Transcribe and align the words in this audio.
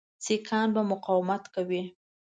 سیکهان 0.25 0.67
به 0.75 0.81
مقاومت 0.91 1.43
کوي. 1.53 1.83